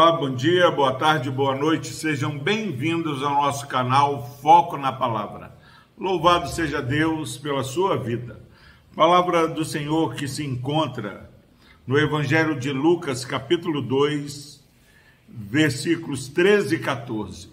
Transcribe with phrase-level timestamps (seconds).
[0.00, 5.52] Olá, bom dia, boa tarde, boa noite, sejam bem-vindos ao nosso canal Foco na Palavra.
[5.98, 8.40] Louvado seja Deus pela sua vida.
[8.94, 11.28] Palavra do Senhor que se encontra
[11.84, 14.64] no Evangelho de Lucas, capítulo 2,
[15.28, 17.48] versículos 13 e 14.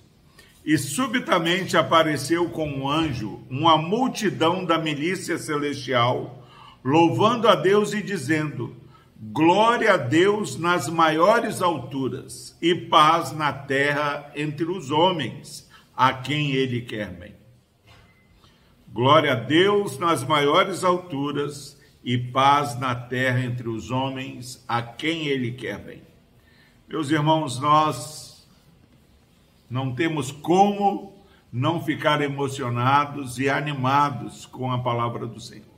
[0.64, 6.48] E subitamente apareceu com um anjo uma multidão da milícia celestial,
[6.84, 8.85] louvando a Deus e dizendo:
[9.32, 16.52] Glória a Deus nas maiores alturas e paz na terra entre os homens, a quem
[16.52, 17.36] ele quer bem.
[18.94, 25.26] Glória a Deus nas maiores alturas e paz na terra entre os homens, a quem
[25.26, 26.04] ele quer bem.
[26.88, 28.48] Meus irmãos, nós
[29.68, 31.16] não temos como
[31.52, 35.75] não ficar emocionados e animados com a palavra do Senhor.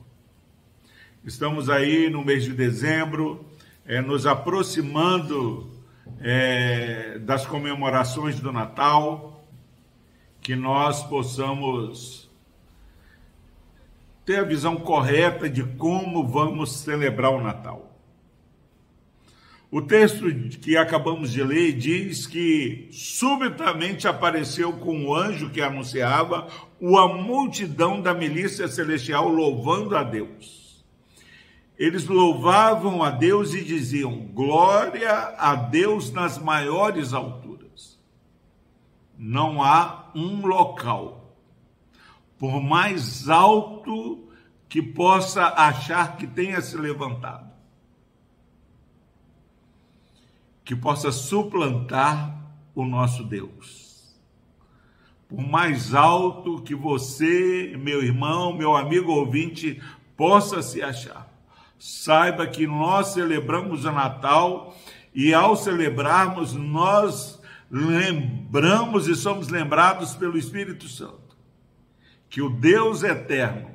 [1.28, 3.44] Estamos aí no mês de dezembro,
[3.84, 5.70] é, nos aproximando
[6.22, 9.44] é, das comemorações do Natal,
[10.40, 12.30] que nós possamos
[14.24, 17.94] ter a visão correta de como vamos celebrar o Natal.
[19.70, 20.32] O texto
[20.62, 26.48] que acabamos de ler diz que subitamente apareceu com o anjo que anunciava
[26.80, 30.67] uma multidão da milícia celestial louvando a Deus.
[31.78, 37.96] Eles louvavam a Deus e diziam: Glória a Deus nas maiores alturas.
[39.16, 41.36] Não há um local,
[42.36, 44.28] por mais alto
[44.68, 47.48] que possa achar que tenha se levantado,
[50.64, 52.42] que possa suplantar
[52.74, 54.18] o nosso Deus.
[55.28, 59.80] Por mais alto que você, meu irmão, meu amigo ouvinte,
[60.16, 61.27] possa se achar
[61.78, 64.76] Saiba que nós celebramos o Natal
[65.14, 71.28] e ao celebrarmos, nós lembramos e somos lembrados pelo Espírito Santo
[72.28, 73.70] que o Deus eterno,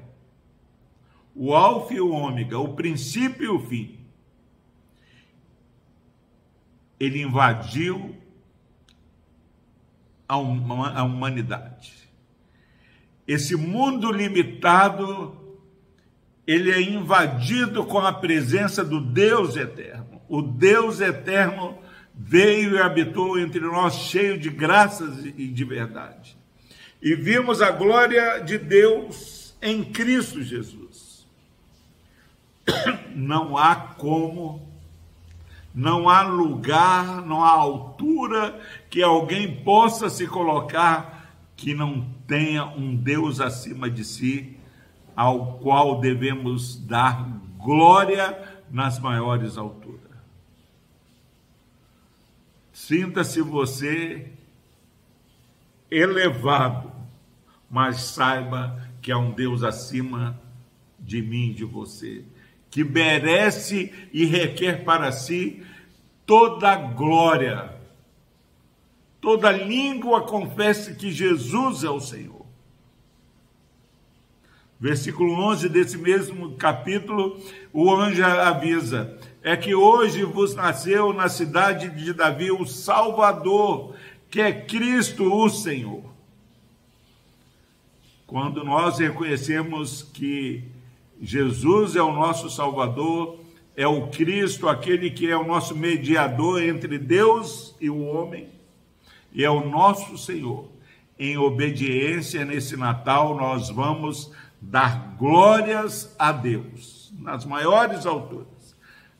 [1.35, 3.99] o Alfa e o Ômega, o princípio e o fim,
[6.99, 8.15] ele invadiu
[10.27, 10.37] a
[11.03, 11.93] humanidade.
[13.27, 15.42] Esse mundo limitado
[16.45, 20.21] ele é invadido com a presença do Deus eterno.
[20.27, 21.77] O Deus eterno
[22.13, 26.37] veio e habitou entre nós, cheio de graças e de verdade.
[27.01, 31.27] E vimos a glória de Deus em Cristo Jesus.
[33.15, 34.67] Não há como,
[35.73, 38.59] não há lugar, não há altura
[38.89, 44.52] que alguém possa se colocar que não tenha um Deus acima de si
[45.15, 48.37] ao qual devemos dar glória
[48.69, 50.01] nas maiores alturas.
[52.71, 54.31] Sinta-se você
[55.89, 56.91] elevado,
[57.69, 60.39] mas saiba que há um Deus acima
[60.99, 62.23] de mim de você,
[62.71, 65.63] que merece e requer para si
[66.25, 67.73] toda a glória.
[69.21, 72.42] Toda língua confesse que Jesus é o Senhor
[74.83, 77.39] versículo 11 desse mesmo capítulo,
[77.71, 83.95] o anjo avisa: é que hoje vos nasceu na cidade de Davi o Salvador,
[84.29, 86.03] que é Cristo o Senhor.
[88.27, 90.65] Quando nós reconhecemos que
[91.21, 93.39] Jesus é o nosso Salvador,
[93.77, 98.49] é o Cristo, aquele que é o nosso mediador entre Deus e o homem,
[99.31, 100.67] e é o nosso Senhor.
[101.17, 104.29] Em obediência nesse Natal, nós vamos
[104.69, 108.75] dar glórias a Deus nas maiores alturas.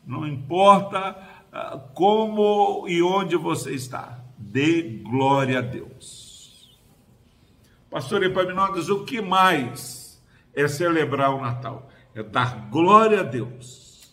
[0.06, 1.16] Não importa
[1.52, 6.80] ah, como e onde você está, dê glória a Deus.
[7.90, 10.22] Pastor Epaminondas, o que mais
[10.54, 11.90] é celebrar o Natal?
[12.16, 14.12] É dar glória a Deus.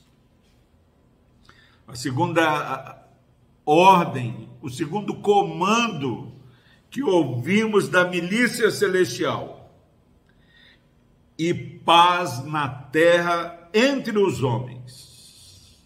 [1.88, 3.05] A segunda
[3.65, 6.33] ordem, o segundo comando
[6.91, 9.60] que ouvimos da milícia celestial
[11.40, 15.81] e paz na terra entre os homens.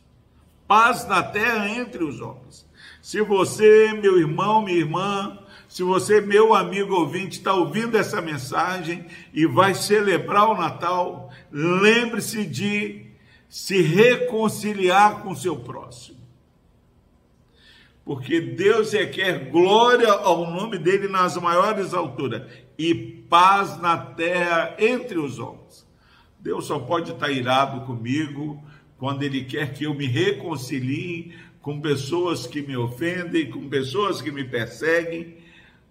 [0.66, 2.66] Paz na terra entre os homens.
[3.00, 9.06] Se você, meu irmão, minha irmã, se você, meu amigo ouvinte, está ouvindo essa mensagem
[9.32, 13.06] e vai celebrar o Natal, lembre-se de
[13.48, 16.18] se reconciliar com o seu próximo.
[18.04, 22.42] Porque Deus requer glória ao nome dele nas maiores alturas
[22.78, 25.86] e paz na terra entre os homens.
[26.40, 28.62] Deus só pode estar irado comigo
[28.98, 34.30] quando Ele quer que eu me reconcilie com pessoas que me ofendem, com pessoas que
[34.30, 35.38] me perseguem.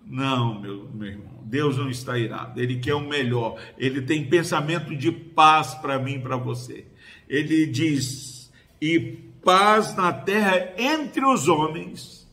[0.06, 4.96] Não, meu, meu irmão, Deus não está irado, Ele quer o melhor, Ele tem pensamento
[4.96, 6.86] de paz para mim e para você.
[7.28, 8.52] Ele diz:
[8.82, 9.00] e
[9.44, 12.30] paz na terra entre os homens,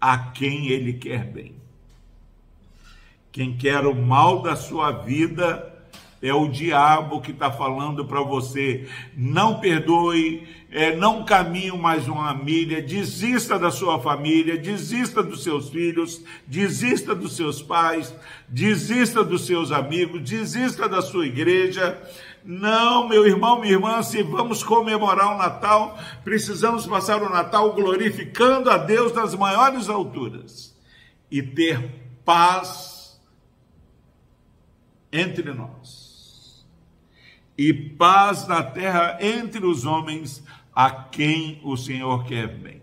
[0.00, 1.54] a quem Ele quer bem.
[3.32, 5.70] Quem quer o mal da sua vida
[6.22, 8.88] é o diabo que está falando para você.
[9.16, 15.70] Não perdoe, é, não caminhe mais uma milha, desista da sua família, desista dos seus
[15.70, 18.14] filhos, desista dos seus pais,
[18.48, 21.98] desista dos seus amigos, desista da sua igreja.
[22.44, 28.70] Não, meu irmão, minha irmã, se vamos comemorar o Natal, precisamos passar o Natal glorificando
[28.70, 30.74] a Deus nas maiores alturas
[31.30, 31.78] e ter
[32.24, 32.89] paz
[35.12, 36.10] entre nós
[37.60, 40.42] e paz na terra entre os homens
[40.74, 42.80] a quem o Senhor quer bem.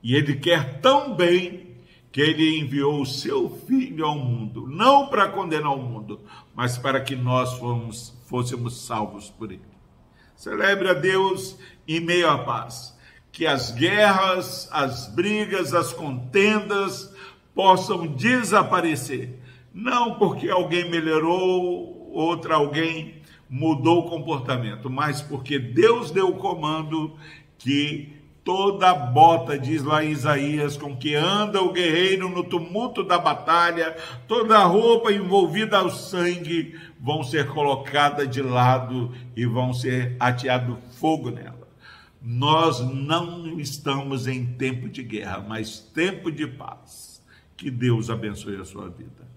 [0.00, 1.74] E ele quer tão bem
[2.12, 6.20] que ele enviou o seu filho ao mundo, não para condenar o mundo,
[6.54, 9.60] mas para que nós fomos, fôssemos salvos por ele.
[10.36, 11.58] Celebre a Deus
[11.88, 12.96] em meio à paz.
[13.32, 17.12] Que as guerras, as brigas, as contendas
[17.52, 19.40] possam desaparecer.
[19.76, 27.14] Não porque alguém melhorou, outra alguém mudou o comportamento, mas porque Deus deu o comando
[27.58, 28.10] que
[28.42, 33.94] toda bota, diz lá em Isaías, com que anda o guerreiro no tumulto da batalha,
[34.26, 41.30] toda roupa envolvida ao sangue, vão ser colocada de lado e vão ser ateado fogo
[41.30, 41.68] nela.
[42.22, 47.22] Nós não estamos em tempo de guerra, mas tempo de paz.
[47.58, 49.35] Que Deus abençoe a sua vida.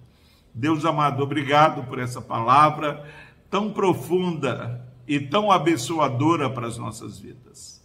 [0.59, 3.09] Deus amado, obrigado por essa palavra
[3.49, 7.81] tão profunda e tão abençoadora para as nossas vidas.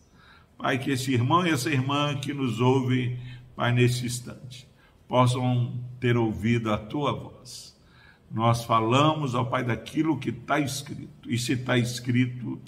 [0.58, 3.16] Pai, que esse irmão e essa irmã que nos ouve,
[3.54, 4.68] Pai, nesse instante,
[5.06, 7.80] possam ter ouvido a tua voz.
[8.28, 11.30] Nós falamos, ó Pai, daquilo que está escrito.
[11.30, 12.60] E se está escrito,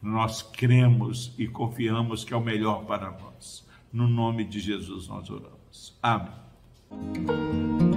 [0.00, 3.68] nós cremos e confiamos que é o melhor para nós.
[3.92, 5.94] No nome de Jesus nós oramos.
[6.02, 7.91] Amém.